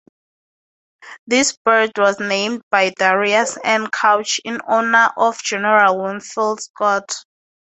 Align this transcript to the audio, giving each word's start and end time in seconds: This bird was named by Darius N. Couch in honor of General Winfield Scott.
This 1.27 1.55
bird 1.63 1.91
was 1.95 2.19
named 2.19 2.63
by 2.71 2.89
Darius 2.97 3.59
N. 3.63 3.87
Couch 3.93 4.39
in 4.43 4.59
honor 4.67 5.11
of 5.15 5.37
General 5.43 6.01
Winfield 6.01 6.59
Scott. 6.59 7.07